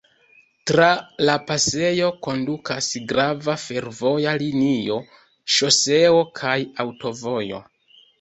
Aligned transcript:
Tra 0.69 0.85
la 1.29 1.33
pasejo 1.49 2.07
kondukas 2.27 2.87
grava 3.11 3.55
fervoja 3.63 4.33
linio, 4.45 4.97
ŝoseo 5.57 6.25
kaj 6.41 6.55
aŭtovojo. 6.85 7.61